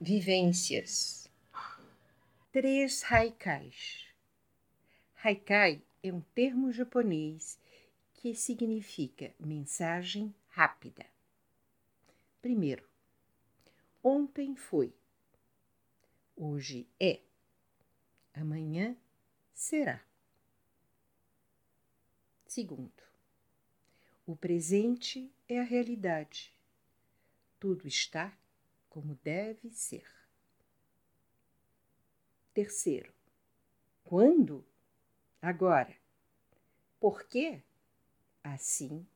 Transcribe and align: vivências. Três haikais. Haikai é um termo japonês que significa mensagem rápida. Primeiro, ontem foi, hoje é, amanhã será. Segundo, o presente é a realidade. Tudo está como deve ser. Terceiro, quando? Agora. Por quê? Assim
vivências. 0.00 1.28
Três 2.50 3.04
haikais. 3.04 4.06
Haikai 5.22 5.82
é 6.02 6.10
um 6.10 6.22
termo 6.34 6.72
japonês 6.72 7.60
que 8.14 8.34
significa 8.34 9.34
mensagem 9.38 10.34
rápida. 10.48 11.04
Primeiro, 12.40 12.88
ontem 14.02 14.56
foi, 14.56 14.94
hoje 16.34 16.88
é, 16.98 17.20
amanhã 18.32 18.96
será. 19.52 20.02
Segundo, 22.46 23.02
o 24.26 24.34
presente 24.34 25.30
é 25.46 25.60
a 25.60 25.64
realidade. 25.64 26.56
Tudo 27.58 27.86
está 27.86 28.34
como 28.90 29.14
deve 29.22 29.70
ser. 29.70 30.04
Terceiro, 32.52 33.14
quando? 34.04 34.62
Agora. 35.40 35.96
Por 36.98 37.24
quê? 37.24 37.62
Assim 38.44 39.06